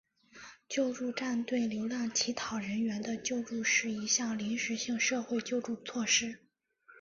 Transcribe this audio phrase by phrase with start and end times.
[0.67, 6.39] 救助站对流浪乞讨人员的救助是一项临时性社会救助措施。